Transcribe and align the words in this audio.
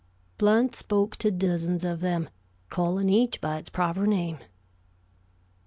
Blount 0.39 0.73
spoke 0.73 1.15
to 1.17 1.29
dozens 1.29 1.83
of 1.83 1.99
them, 2.01 2.27
calling 2.71 3.07
each 3.07 3.39
by 3.39 3.57
its 3.57 3.69
proper 3.69 4.07
name. 4.07 4.39